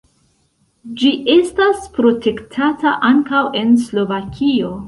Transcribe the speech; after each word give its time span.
Ĝi 1.01 1.11
estas 1.33 1.85
protektata 1.99 2.97
ankaŭ 3.13 3.43
en 3.63 3.77
Slovakio. 3.87 4.77